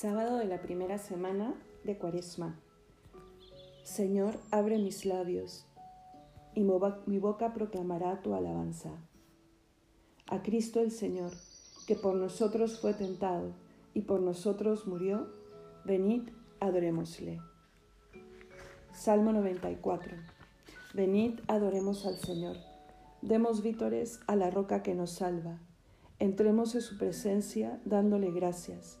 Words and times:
Sábado 0.00 0.36
de 0.36 0.44
la 0.44 0.62
primera 0.62 0.96
semana 0.96 1.56
de 1.82 1.98
Cuaresma. 1.98 2.56
Señor, 3.82 4.38
abre 4.52 4.78
mis 4.78 5.04
labios 5.04 5.66
y 6.54 6.62
mi 6.62 7.18
boca 7.18 7.52
proclamará 7.52 8.22
tu 8.22 8.32
alabanza. 8.32 8.90
A 10.28 10.40
Cristo 10.40 10.78
el 10.78 10.92
Señor, 10.92 11.32
que 11.88 11.96
por 11.96 12.14
nosotros 12.14 12.78
fue 12.78 12.94
tentado 12.94 13.54
y 13.92 14.02
por 14.02 14.20
nosotros 14.20 14.86
murió, 14.86 15.32
venid, 15.84 16.28
adorémosle. 16.60 17.40
Salmo 18.92 19.32
94. 19.32 20.16
Venid, 20.94 21.40
adoremos 21.48 22.06
al 22.06 22.18
Señor. 22.18 22.56
Demos 23.20 23.64
vítores 23.64 24.20
a 24.28 24.36
la 24.36 24.48
roca 24.48 24.84
que 24.84 24.94
nos 24.94 25.10
salva. 25.10 25.58
Entremos 26.20 26.76
en 26.76 26.82
su 26.82 26.98
presencia 26.98 27.80
dándole 27.84 28.30
gracias 28.30 29.00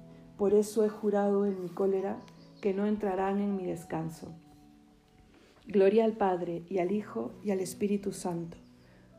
Por 0.41 0.55
eso 0.55 0.83
he 0.83 0.89
jurado 0.89 1.45
en 1.45 1.61
mi 1.61 1.69
cólera 1.69 2.19
que 2.61 2.73
no 2.73 2.87
entrarán 2.87 3.39
en 3.39 3.55
mi 3.55 3.63
descanso. 3.63 4.33
Gloria 5.67 6.03
al 6.03 6.13
Padre 6.13 6.63
y 6.67 6.79
al 6.79 6.91
Hijo 6.91 7.31
y 7.43 7.51
al 7.51 7.59
Espíritu 7.59 8.11
Santo, 8.11 8.57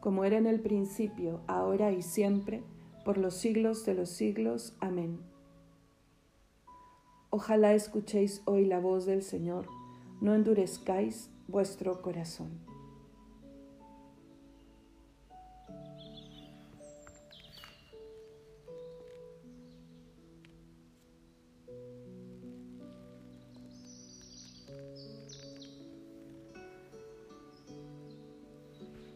como 0.00 0.24
era 0.24 0.36
en 0.36 0.46
el 0.46 0.58
principio, 0.58 1.42
ahora 1.46 1.92
y 1.92 2.02
siempre, 2.02 2.64
por 3.04 3.18
los 3.18 3.34
siglos 3.34 3.86
de 3.86 3.94
los 3.94 4.08
siglos. 4.08 4.74
Amén. 4.80 5.20
Ojalá 7.30 7.72
escuchéis 7.72 8.42
hoy 8.44 8.64
la 8.64 8.80
voz 8.80 9.06
del 9.06 9.22
Señor, 9.22 9.68
no 10.20 10.34
endurezcáis 10.34 11.30
vuestro 11.46 12.02
corazón. 12.02 12.71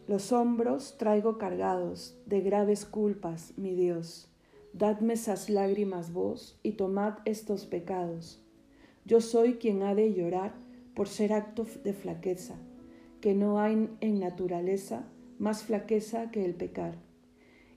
Los 0.07 0.31
hombros 0.31 0.97
traigo 0.97 1.37
cargados 1.37 2.17
de 2.25 2.39
graves 2.39 2.85
culpas, 2.85 3.53
mi 3.57 3.75
Dios. 3.75 4.29
Dadme 4.71 5.15
esas 5.15 5.49
lágrimas 5.49 6.13
vos 6.13 6.57
y 6.63 6.73
tomad 6.73 7.15
estos 7.25 7.65
pecados. 7.65 8.41
Yo 9.03 9.19
soy 9.19 9.55
quien 9.55 9.83
ha 9.83 9.95
de 9.95 10.13
llorar 10.13 10.53
por 10.95 11.09
ser 11.09 11.33
acto 11.33 11.67
de 11.83 11.91
flaqueza, 11.91 12.55
que 13.19 13.35
no 13.35 13.59
hay 13.59 13.89
en 13.99 14.19
naturaleza 14.21 15.03
más 15.39 15.63
flaqueza 15.63 16.31
que 16.31 16.45
el 16.45 16.55
pecar. 16.55 16.95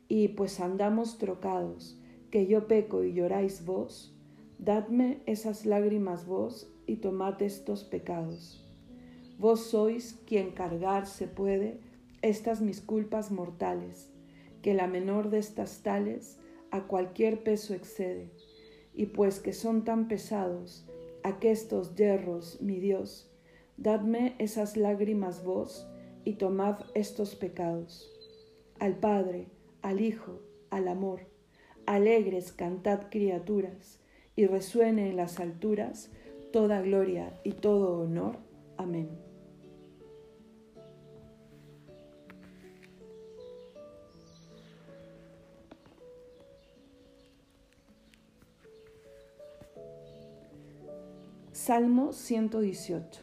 Y 0.07 0.29
pues 0.29 0.61
andamos 0.61 1.19
trocados, 1.19 2.01
que 2.31 2.47
yo 2.47 2.69
peco 2.69 3.03
y 3.03 3.13
lloráis 3.13 3.65
vos, 3.65 4.15
dadme 4.61 5.21
esas 5.27 5.67
lágrimas 5.67 6.27
vos 6.27 6.73
y 6.87 6.97
tomad 6.97 7.43
estos 7.43 7.83
pecados. 7.83 8.65
Vos 9.37 9.65
sois 9.65 10.17
quien 10.27 10.53
cargar 10.53 11.07
se 11.07 11.27
puede 11.27 11.90
estas 12.23 12.61
mis 12.61 12.81
culpas 12.81 13.31
mortales, 13.31 14.11
que 14.63 14.75
la 14.75 14.87
menor 14.87 15.31
de 15.31 15.39
estas 15.39 15.83
tales 15.83 16.39
a 16.71 16.87
cualquier 16.87 17.43
peso 17.43 17.75
excede, 17.75 18.31
y 18.95 19.07
pues 19.07 19.41
que 19.41 19.53
son 19.53 19.85
tan 19.85 20.09
pesados 20.09 20.87
aquestos 21.23 21.95
yerros, 21.95 22.61
mi 22.61 22.81
Dios, 22.81 23.31
dadme 23.77 24.35
esas 24.39 24.77
lágrimas 24.77 25.45
vos 25.45 25.87
y 26.25 26.35
tomad 26.35 26.81
estos 26.95 27.35
pecados. 27.35 28.11
Al 28.79 28.97
Padre, 28.97 29.49
al 29.83 30.01
Hijo, 30.01 30.41
al 30.71 30.89
amor, 30.89 31.27
alegres 31.87 32.53
cantad 32.53 33.09
criaturas, 33.11 34.01
y 34.37 34.47
resuene 34.47 35.11
en 35.11 35.17
las 35.17 35.39
alturas 35.39 36.11
toda 36.53 36.81
gloria 36.81 37.39
y 37.45 37.53
todo 37.53 38.01
honor. 38.01 38.39
Amén. 38.79 39.30
Salmo 51.63 52.15
118. 52.15 53.21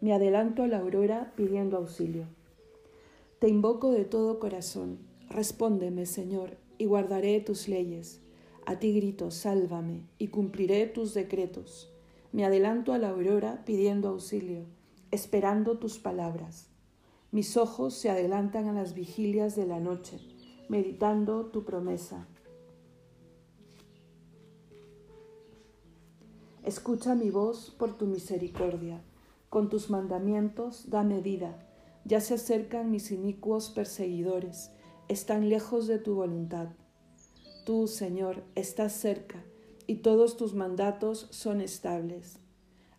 Me 0.00 0.14
adelanto 0.14 0.62
a 0.62 0.68
la 0.68 0.78
aurora 0.78 1.32
pidiendo 1.34 1.76
auxilio. 1.76 2.26
Te 3.40 3.48
invoco 3.48 3.90
de 3.90 4.04
todo 4.04 4.38
corazón. 4.38 5.00
Respóndeme, 5.28 6.06
Señor, 6.06 6.58
y 6.78 6.84
guardaré 6.84 7.40
tus 7.40 7.66
leyes. 7.66 8.20
A 8.66 8.78
ti 8.78 8.92
grito, 8.92 9.32
sálvame, 9.32 10.06
y 10.16 10.28
cumpliré 10.28 10.86
tus 10.86 11.12
decretos. 11.12 11.92
Me 12.30 12.44
adelanto 12.44 12.92
a 12.92 12.98
la 12.98 13.08
aurora 13.08 13.64
pidiendo 13.64 14.10
auxilio, 14.10 14.66
esperando 15.10 15.80
tus 15.80 15.98
palabras. 15.98 16.68
Mis 17.32 17.56
ojos 17.56 17.94
se 17.94 18.10
adelantan 18.10 18.68
a 18.68 18.72
las 18.72 18.94
vigilias 18.94 19.56
de 19.56 19.66
la 19.66 19.80
noche, 19.80 20.20
meditando 20.68 21.46
tu 21.46 21.64
promesa. 21.64 22.28
Escucha 26.70 27.16
mi 27.16 27.30
voz 27.30 27.74
por 27.76 27.98
tu 27.98 28.06
misericordia. 28.06 29.02
Con 29.48 29.68
tus 29.68 29.90
mandamientos 29.90 30.88
dame 30.88 31.20
vida. 31.20 31.66
Ya 32.04 32.20
se 32.20 32.34
acercan 32.34 32.92
mis 32.92 33.10
inicuos 33.10 33.70
perseguidores, 33.70 34.70
están 35.08 35.48
lejos 35.48 35.88
de 35.88 35.98
tu 35.98 36.14
voluntad. 36.14 36.68
Tú, 37.66 37.88
Señor, 37.88 38.44
estás 38.54 38.92
cerca 38.92 39.42
y 39.88 39.96
todos 39.96 40.36
tus 40.36 40.54
mandatos 40.54 41.26
son 41.30 41.60
estables. 41.60 42.38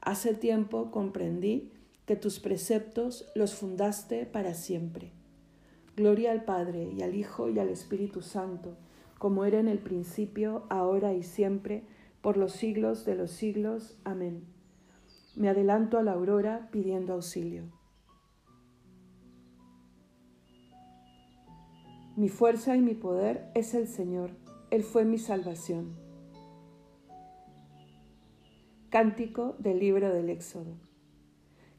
Hace 0.01 0.33
tiempo 0.33 0.91
comprendí 0.91 1.71
que 2.05 2.17
tus 2.17 2.41
preceptos 2.41 3.31
los 3.35 3.55
fundaste 3.55 4.25
para 4.25 4.53
siempre. 4.53 5.13
Gloria 5.95 6.33
al 6.33 6.43
Padre 6.43 6.91
y 6.91 7.03
al 7.03 7.15
Hijo 7.15 7.47
y 7.49 7.57
al 7.57 7.69
Espíritu 7.69 8.21
Santo, 8.21 8.75
como 9.17 9.45
era 9.45 9.61
en 9.61 9.69
el 9.69 9.79
principio, 9.79 10.65
ahora 10.69 11.13
y 11.13 11.23
siempre, 11.23 11.85
por 12.21 12.37
los 12.37 12.53
siglos 12.53 13.03
de 13.05 13.15
los 13.15 13.31
siglos. 13.31 13.97
Amén. 14.03 14.45
Me 15.35 15.49
adelanto 15.49 15.97
a 15.97 16.03
la 16.03 16.13
aurora 16.13 16.69
pidiendo 16.71 17.13
auxilio. 17.13 17.63
Mi 22.15 22.29
fuerza 22.29 22.75
y 22.75 22.81
mi 22.81 22.93
poder 22.93 23.49
es 23.55 23.73
el 23.73 23.87
Señor, 23.87 24.31
Él 24.69 24.83
fue 24.83 25.05
mi 25.05 25.17
salvación. 25.17 25.95
Cántico 28.89 29.55
del 29.59 29.79
libro 29.79 30.13
del 30.13 30.29
Éxodo. 30.29 30.75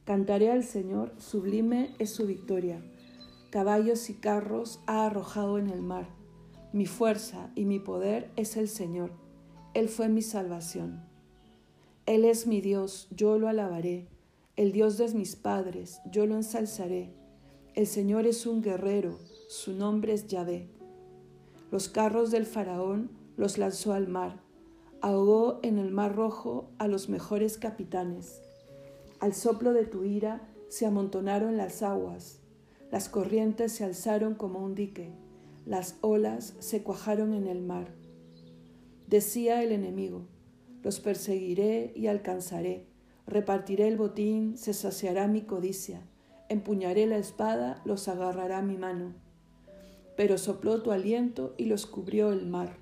Cantaré 0.05 0.51
al 0.51 0.65
Señor, 0.65 1.13
sublime 1.19 1.95
es 1.99 2.11
su 2.11 2.27
victoria. 2.27 2.83
Caballos 3.51 4.09
y 4.09 4.15
carros 4.15 4.83
ha 4.87 5.07
arrojado 5.07 5.59
en 5.59 5.69
el 5.69 5.83
mar. 5.83 6.09
Mi 6.73 6.87
fuerza 6.87 7.53
y 7.55 7.67
mi 7.67 7.79
poder 7.79 8.31
es 8.37 8.57
el 8.57 8.69
Señor 8.69 9.22
él 9.75 9.89
fue 9.89 10.09
mi 10.09 10.21
salvación. 10.21 11.01
Él 12.05 12.27
es 12.27 12.47
mi 12.47 12.61
Dios, 12.61 13.09
yo 13.11 13.39
lo 13.39 13.49
alabaré. 13.49 14.07
El 14.57 14.73
Dios 14.73 14.99
de 14.99 15.09
mis 15.15 15.35
padres, 15.35 16.03
yo 16.11 16.27
lo 16.27 16.37
ensalzaré. 16.37 17.15
El 17.75 17.87
Señor 17.87 18.27
es 18.27 18.45
un 18.45 18.61
guerrero, 18.61 19.19
su 19.49 19.73
nombre 19.73 20.13
es 20.13 20.27
Yahvé. 20.27 20.69
Los 21.71 21.89
carros 21.89 22.31
del 22.31 22.45
faraón 22.45 23.11
los 23.39 23.57
lanzó 23.57 23.95
al 23.95 24.09
mar, 24.09 24.43
ahogó 25.01 25.59
en 25.63 25.79
el 25.79 25.91
mar 25.91 26.15
rojo 26.15 26.69
a 26.77 26.87
los 26.87 27.09
mejores 27.09 27.57
capitanes. 27.57 28.43
Al 29.21 29.33
soplo 29.33 29.73
de 29.73 29.87
tu 29.87 30.05
ira 30.05 30.43
se 30.69 30.85
amontonaron 30.85 31.57
las 31.57 31.83
aguas, 31.83 32.41
las 32.91 33.09
corrientes 33.09 33.73
se 33.73 33.85
alzaron 33.85 34.35
como 34.35 34.59
un 34.59 34.75
dique, 34.75 35.13
las 35.65 35.97
olas 36.03 36.53
se 36.59 36.83
cuajaron 36.83 37.33
en 37.33 37.47
el 37.47 37.63
mar. 37.63 38.02
Decía 39.13 39.63
el 39.63 39.73
enemigo, 39.73 40.23
los 40.83 40.99
perseguiré 40.99 41.93
y 41.95 42.07
alcanzaré, 42.07 42.87
repartiré 43.27 43.87
el 43.87 43.99
botín, 43.99 44.57
se 44.57 44.73
saciará 44.73 45.29
mi 45.29 45.43
codicia, 45.43 46.01
empuñaré 46.49 47.05
la 47.05 47.19
espada, 47.19 47.83
los 47.85 48.09
agarrará 48.09 48.63
mi 48.63 48.79
mano. 48.79 49.13
Pero 50.17 50.39
sopló 50.39 50.81
tu 50.81 50.93
aliento 50.93 51.53
y 51.59 51.67
los 51.67 51.85
cubrió 51.85 52.33
el 52.33 52.47
mar, 52.47 52.79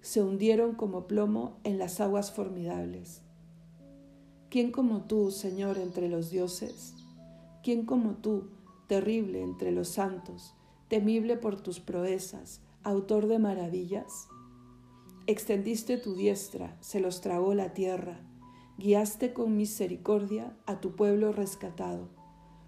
se 0.00 0.22
hundieron 0.22 0.76
como 0.76 1.08
plomo 1.08 1.58
en 1.64 1.80
las 1.80 2.00
aguas 2.00 2.30
formidables. 2.30 3.22
¿Quién 4.50 4.70
como 4.70 5.06
tú, 5.08 5.32
Señor, 5.32 5.78
entre 5.78 6.08
los 6.08 6.30
dioses? 6.30 6.94
¿Quién 7.64 7.84
como 7.84 8.12
tú, 8.18 8.50
terrible 8.86 9.42
entre 9.42 9.72
los 9.72 9.88
santos, 9.88 10.54
temible 10.86 11.36
por 11.36 11.60
tus 11.60 11.80
proezas, 11.80 12.60
autor 12.84 13.26
de 13.26 13.40
maravillas? 13.40 14.28
Extendiste 15.26 15.96
tu 15.96 16.14
diestra, 16.14 16.76
se 16.80 17.00
los 17.00 17.20
tragó 17.20 17.54
la 17.54 17.72
tierra, 17.72 18.20
guiaste 18.78 19.32
con 19.32 19.56
misericordia 19.56 20.56
a 20.66 20.80
tu 20.80 20.96
pueblo 20.96 21.32
rescatado, 21.32 22.08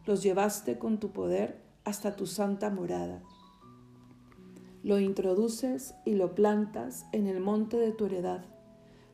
los 0.04 0.22
llevaste 0.22 0.78
con 0.78 0.98
tu 0.98 1.12
poder 1.12 1.62
hasta 1.84 2.16
tu 2.16 2.26
santa 2.26 2.70
morada. 2.70 3.22
Lo 4.82 4.98
introduces 5.00 5.94
y 6.04 6.14
lo 6.14 6.34
plantas 6.34 7.06
en 7.12 7.26
el 7.26 7.40
monte 7.40 7.76
de 7.76 7.92
tu 7.92 8.06
heredad, 8.06 8.44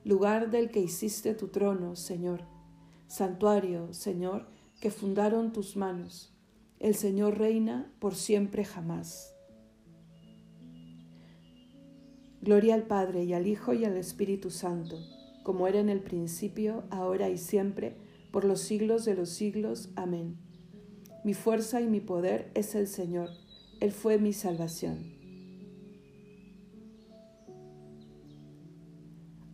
lugar 0.05 0.50
del 0.50 0.71
que 0.71 0.81
hiciste 0.81 1.35
tu 1.35 1.49
trono, 1.49 1.97
Señor, 1.97 2.43
santuario, 3.06 3.93
Señor, 3.93 4.47
que 4.81 4.91
fundaron 4.91 5.53
tus 5.53 5.77
manos 5.77 6.33
el 6.83 6.97
Señor 6.97 7.38
reina 7.38 7.93
por 8.00 8.17
siempre 8.17 8.65
jamás. 8.65 9.37
Gloria 12.43 12.75
al 12.75 12.83
Padre 12.83 13.23
y 13.23 13.35
al 13.35 13.47
Hijo 13.47 13.73
y 13.73 13.85
al 13.85 13.97
Espíritu 13.97 14.50
Santo, 14.50 14.99
como 15.44 15.69
era 15.69 15.79
en 15.79 15.89
el 15.89 16.00
principio, 16.00 16.83
ahora 16.91 17.31
y 17.31 17.39
siempre, 17.39 17.94
por 18.33 18.44
los 18.44 18.61
siglos 18.61 19.05
de 19.05 19.15
los 19.15 19.29
siglos. 19.29 19.91
Amén. 19.94 20.37
Mi 21.23 21.35
fuerza 21.35 21.81
y 21.81 21.87
mi 21.87 22.00
poder 22.00 22.50
es 22.55 22.75
el 22.75 22.89
Señor, 22.89 23.29
Él 23.79 23.93
fue 23.93 24.19
mi 24.19 24.33
salvación. 24.33 25.12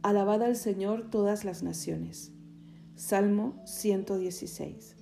Alabad 0.00 0.42
al 0.42 0.56
Señor 0.56 1.10
todas 1.10 1.44
las 1.44 1.62
naciones. 1.62 2.32
Salmo 2.96 3.60
116. 3.66 4.96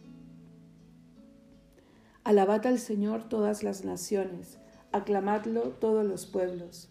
Alabad 2.24 2.66
al 2.66 2.80
Señor 2.80 3.28
todas 3.28 3.62
las 3.62 3.84
naciones, 3.84 4.58
aclamadlo 4.90 5.70
todos 5.70 6.04
los 6.04 6.26
pueblos. 6.26 6.90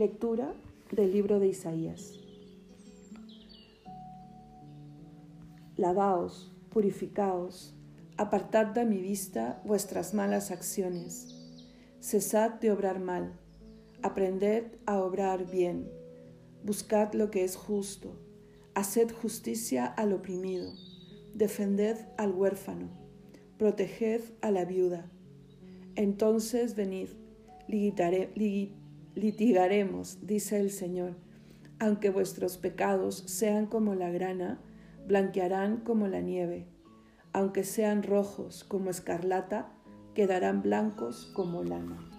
Lectura 0.00 0.54
del 0.92 1.12
libro 1.12 1.38
de 1.40 1.48
Isaías. 1.48 2.18
Lavaos, 5.76 6.50
purificaos, 6.70 7.74
apartad 8.16 8.68
de 8.68 8.86
mi 8.86 8.96
vista 8.96 9.60
vuestras 9.66 10.14
malas 10.14 10.50
acciones. 10.52 11.36
Cesad 12.00 12.52
de 12.60 12.72
obrar 12.72 12.98
mal, 12.98 13.38
aprended 14.00 14.78
a 14.86 15.00
obrar 15.00 15.50
bien, 15.50 15.86
buscad 16.64 17.12
lo 17.12 17.30
que 17.30 17.44
es 17.44 17.56
justo, 17.56 18.16
haced 18.74 19.12
justicia 19.12 19.84
al 19.84 20.14
oprimido, 20.14 20.72
defended 21.34 21.98
al 22.16 22.32
huérfano, 22.32 22.88
proteged 23.58 24.22
a 24.40 24.50
la 24.50 24.64
viuda. 24.64 25.10
Entonces 25.94 26.74
venid, 26.74 27.10
litigaremos, 29.14 30.26
dice 30.26 30.60
el 30.60 30.70
Señor. 30.70 31.16
Aunque 31.78 32.10
vuestros 32.10 32.58
pecados 32.58 33.24
sean 33.26 33.66
como 33.66 33.94
la 33.94 34.10
grana, 34.10 34.60
blanquearán 35.06 35.78
como 35.78 36.08
la 36.08 36.20
nieve. 36.20 36.66
Aunque 37.32 37.64
sean 37.64 38.02
rojos 38.02 38.64
como 38.64 38.90
escarlata, 38.90 39.72
quedarán 40.14 40.62
blancos 40.62 41.30
como 41.34 41.62
lana. 41.62 42.09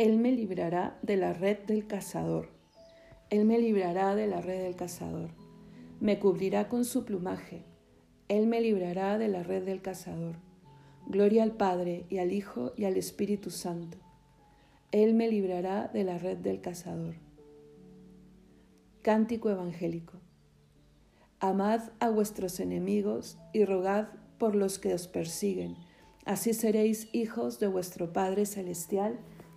Él 0.00 0.16
me 0.16 0.32
librará 0.32 0.98
de 1.02 1.18
la 1.18 1.34
red 1.34 1.58
del 1.66 1.86
cazador. 1.86 2.48
Él 3.28 3.44
me 3.44 3.58
librará 3.58 4.14
de 4.14 4.26
la 4.26 4.40
red 4.40 4.62
del 4.62 4.74
cazador. 4.74 5.28
Me 6.00 6.18
cubrirá 6.18 6.70
con 6.70 6.86
su 6.86 7.04
plumaje. 7.04 7.64
Él 8.28 8.46
me 8.46 8.62
librará 8.62 9.18
de 9.18 9.28
la 9.28 9.42
red 9.42 9.62
del 9.62 9.82
cazador. 9.82 10.36
Gloria 11.06 11.42
al 11.42 11.52
Padre 11.52 12.06
y 12.08 12.16
al 12.16 12.32
Hijo 12.32 12.72
y 12.78 12.86
al 12.86 12.96
Espíritu 12.96 13.50
Santo. 13.50 13.98
Él 14.90 15.12
me 15.12 15.28
librará 15.28 15.88
de 15.88 16.02
la 16.04 16.16
red 16.16 16.38
del 16.38 16.62
cazador. 16.62 17.16
Cántico 19.02 19.50
Evangélico. 19.50 20.18
Amad 21.40 21.90
a 21.98 22.08
vuestros 22.08 22.58
enemigos 22.58 23.36
y 23.52 23.66
rogad 23.66 24.08
por 24.38 24.56
los 24.56 24.78
que 24.78 24.94
os 24.94 25.08
persiguen. 25.08 25.76
Así 26.24 26.54
seréis 26.54 27.10
hijos 27.12 27.60
de 27.60 27.66
vuestro 27.66 28.14
Padre 28.14 28.46
Celestial 28.46 29.20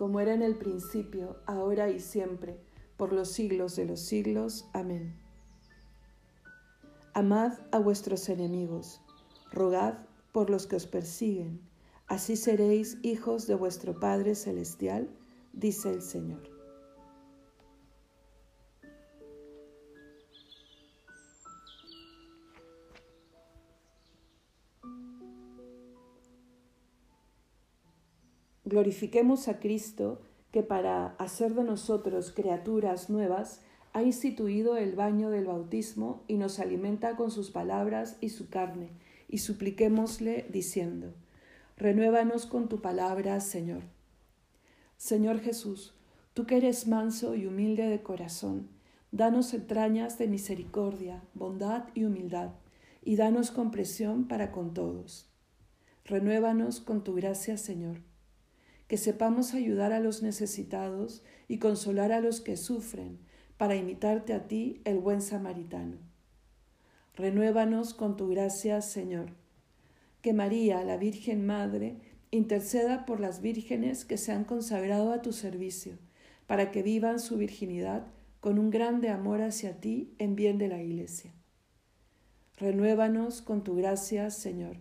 como 0.00 0.18
era 0.18 0.32
en 0.32 0.40
el 0.40 0.56
principio, 0.56 1.36
ahora 1.44 1.90
y 1.90 2.00
siempre, 2.00 2.56
por 2.96 3.12
los 3.12 3.32
siglos 3.32 3.76
de 3.76 3.84
los 3.84 4.00
siglos. 4.00 4.66
Amén. 4.72 5.14
Amad 7.12 7.58
a 7.70 7.78
vuestros 7.78 8.30
enemigos, 8.30 9.02
rogad 9.52 9.98
por 10.32 10.48
los 10.48 10.66
que 10.66 10.76
os 10.76 10.86
persiguen, 10.86 11.60
así 12.06 12.36
seréis 12.36 12.96
hijos 13.02 13.46
de 13.46 13.56
vuestro 13.56 14.00
Padre 14.00 14.36
Celestial, 14.36 15.10
dice 15.52 15.90
el 15.90 16.00
Señor. 16.00 16.49
Glorifiquemos 28.70 29.48
a 29.48 29.58
Cristo 29.58 30.20
que 30.52 30.62
para 30.62 31.16
hacer 31.18 31.54
de 31.54 31.64
nosotros 31.64 32.30
criaturas 32.30 33.10
nuevas 33.10 33.62
ha 33.92 34.04
instituido 34.04 34.76
el 34.76 34.94
baño 34.94 35.28
del 35.28 35.46
bautismo 35.46 36.22
y 36.28 36.36
nos 36.36 36.60
alimenta 36.60 37.16
con 37.16 37.32
sus 37.32 37.50
palabras 37.50 38.16
y 38.20 38.28
su 38.28 38.48
carne, 38.48 38.90
y 39.26 39.38
supliquémosle 39.38 40.46
diciendo, 40.52 41.14
Renuévanos 41.76 42.46
con 42.46 42.68
tu 42.68 42.80
palabra, 42.80 43.40
Señor. 43.40 43.82
Señor 44.96 45.40
Jesús, 45.40 45.92
tú 46.32 46.46
que 46.46 46.58
eres 46.58 46.86
manso 46.86 47.34
y 47.34 47.46
humilde 47.46 47.88
de 47.88 48.04
corazón, 48.04 48.68
danos 49.10 49.52
entrañas 49.52 50.16
de 50.16 50.28
misericordia, 50.28 51.24
bondad 51.34 51.88
y 51.96 52.04
humildad, 52.04 52.50
y 53.02 53.16
danos 53.16 53.50
compresión 53.50 54.28
para 54.28 54.52
con 54.52 54.74
todos. 54.74 55.28
Renuévanos 56.04 56.80
con 56.80 57.02
tu 57.02 57.14
gracia, 57.16 57.56
Señor 57.56 58.08
que 58.90 58.96
sepamos 58.96 59.54
ayudar 59.54 59.92
a 59.92 60.00
los 60.00 60.20
necesitados 60.20 61.22
y 61.46 61.58
consolar 61.58 62.10
a 62.10 62.18
los 62.18 62.40
que 62.40 62.56
sufren, 62.56 63.20
para 63.56 63.76
imitarte 63.76 64.32
a 64.32 64.48
ti, 64.48 64.80
el 64.84 64.98
buen 64.98 65.22
samaritano. 65.22 65.98
Renuévanos 67.14 67.94
con 67.94 68.16
tu 68.16 68.26
gracia, 68.26 68.82
Señor. 68.82 69.30
Que 70.22 70.32
María, 70.32 70.82
la 70.82 70.96
Virgen 70.96 71.46
Madre, 71.46 71.98
interceda 72.32 73.06
por 73.06 73.20
las 73.20 73.40
vírgenes 73.40 74.04
que 74.04 74.16
se 74.16 74.32
han 74.32 74.42
consagrado 74.42 75.12
a 75.12 75.22
tu 75.22 75.32
servicio, 75.32 75.96
para 76.48 76.72
que 76.72 76.82
vivan 76.82 77.20
su 77.20 77.36
virginidad 77.36 78.08
con 78.40 78.58
un 78.58 78.70
grande 78.70 79.08
amor 79.08 79.40
hacia 79.40 79.80
ti 79.80 80.16
en 80.18 80.34
bien 80.34 80.58
de 80.58 80.66
la 80.66 80.82
Iglesia. 80.82 81.32
Renuévanos 82.56 83.40
con 83.40 83.62
tu 83.62 83.76
gracia, 83.76 84.30
Señor. 84.30 84.78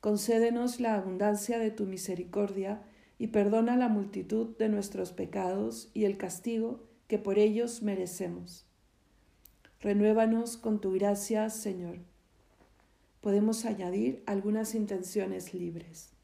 Concédenos 0.00 0.80
la 0.80 0.94
abundancia 0.94 1.58
de 1.58 1.70
tu 1.70 1.84
misericordia 1.84 2.80
y 3.20 3.26
perdona 3.26 3.76
la 3.76 3.90
multitud 3.90 4.56
de 4.56 4.70
nuestros 4.70 5.12
pecados 5.12 5.90
y 5.92 6.06
el 6.06 6.16
castigo 6.16 6.88
que 7.06 7.18
por 7.18 7.38
ellos 7.38 7.82
merecemos. 7.82 8.64
Renuévanos 9.78 10.56
con 10.56 10.80
tu 10.80 10.92
gracia, 10.92 11.50
Señor. 11.50 11.98
Podemos 13.20 13.66
añadir 13.66 14.22
algunas 14.24 14.74
intenciones 14.74 15.52
libres. 15.52 16.14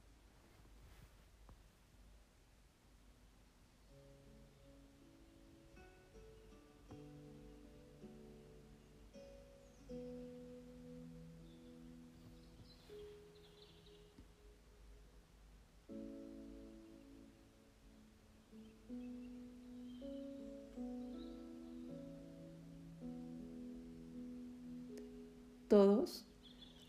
Todos, 25.76 26.24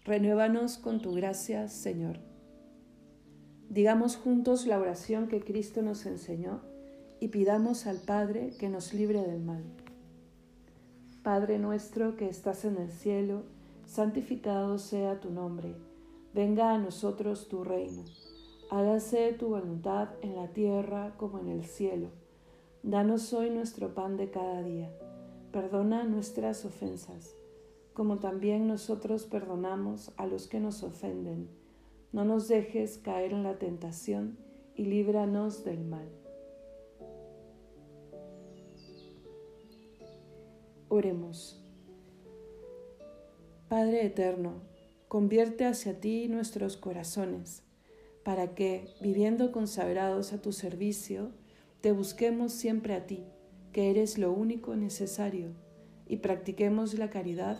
renuévanos 0.06 0.77
con 0.77 1.01
tu 1.01 1.12
gracia, 1.12 1.67
Señor. 1.67 2.20
Digamos 3.67 4.15
juntos 4.15 4.65
la 4.65 4.79
oración 4.79 5.27
que 5.27 5.44
Cristo 5.44 5.82
nos 5.82 6.06
enseñó 6.06 6.62
y 7.20 7.27
pidamos 7.27 7.86
al 7.86 7.98
Padre 7.98 8.53
que 8.58 8.70
nos 8.70 8.94
libre 8.94 9.22
del 9.24 9.41
mal. 9.41 9.65
Padre 11.22 11.60
nuestro 11.60 12.15
que 12.15 12.29
estás 12.29 12.63
en 12.63 12.77
el 12.77 12.89
cielo, 12.89 13.44
santificado 13.86 14.79
sea 14.79 15.20
tu 15.20 15.32
nombre. 15.32 15.75
Venga 16.34 16.72
a 16.72 16.77
nosotros 16.77 17.50
tu 17.50 17.65
reino. 17.65 18.06
Hágase 18.72 19.34
tu 19.34 19.50
voluntad 19.50 20.12
en 20.22 20.38
la 20.38 20.48
tierra 20.53 21.13
como 21.17 21.39
en 21.39 21.50
el 21.50 21.65
cielo. 21.65 22.12
Danos 22.84 23.34
hoy 23.34 23.50
nuestro 23.50 23.94
pan 23.94 24.15
de 24.15 24.32
cada 24.32 24.63
día. 24.63 24.89
Perdona 25.51 26.06
nuestras 26.06 26.63
ofensas 26.63 27.36
como 27.98 28.20
también 28.20 28.68
nosotros 28.68 29.25
perdonamos 29.25 30.12
a 30.18 30.27
los 30.27 30.46
que 30.46 30.60
nos 30.60 30.84
ofenden. 30.84 31.50
No 32.12 32.25
nos 32.25 32.48
dejes 32.48 33.00
caer 33.00 33.32
en 33.32 33.42
la 33.42 33.58
tentación 33.58 34.38
y 34.75 34.86
líbranos 34.86 35.63
del 35.66 35.84
mal. 35.84 36.08
Oremos. 40.89 41.60
Padre 43.68 44.06
eterno, 44.06 44.62
convierte 45.08 45.66
hacia 45.66 46.00
ti 46.00 46.27
nuestros 46.27 46.77
corazones, 46.77 47.63
para 48.24 48.54
que, 48.54 48.94
viviendo 49.01 49.51
consagrados 49.51 50.34
a 50.34 50.42
tu 50.44 50.51
servicio, 50.51 51.32
te 51.82 51.94
busquemos 51.94 52.54
siempre 52.54 52.94
a 52.94 53.08
ti, 53.08 53.25
que 53.72 53.89
eres 53.89 54.20
lo 54.20 54.32
único 54.32 54.75
necesario, 54.75 55.56
y 56.06 56.18
practiquemos 56.18 56.94
la 56.94 57.10
caridad 57.10 57.60